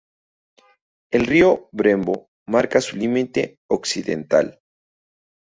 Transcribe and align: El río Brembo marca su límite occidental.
El 1.11 1.27
río 1.27 1.69
Brembo 1.71 2.29
marca 2.47 2.81
su 2.81 2.97
límite 2.97 3.57
occidental. 3.69 4.59